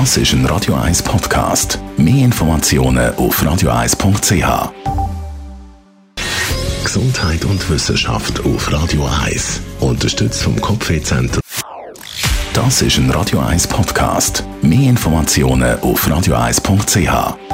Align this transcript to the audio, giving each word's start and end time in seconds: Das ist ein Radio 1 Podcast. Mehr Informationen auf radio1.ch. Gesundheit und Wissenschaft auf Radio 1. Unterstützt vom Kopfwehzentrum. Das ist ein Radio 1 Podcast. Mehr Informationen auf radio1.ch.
Das 0.00 0.16
ist 0.16 0.32
ein 0.32 0.44
Radio 0.46 0.74
1 0.74 1.04
Podcast. 1.04 1.78
Mehr 1.96 2.24
Informationen 2.24 3.14
auf 3.14 3.40
radio1.ch. 3.40 4.72
Gesundheit 6.82 7.44
und 7.44 7.70
Wissenschaft 7.70 8.44
auf 8.44 8.72
Radio 8.72 9.08
1. 9.24 9.60
Unterstützt 9.78 10.42
vom 10.42 10.60
Kopfwehzentrum. 10.60 11.40
Das 12.54 12.82
ist 12.82 12.98
ein 12.98 13.08
Radio 13.12 13.38
1 13.38 13.68
Podcast. 13.68 14.42
Mehr 14.62 14.90
Informationen 14.90 15.78
auf 15.78 16.08
radio1.ch. 16.08 17.53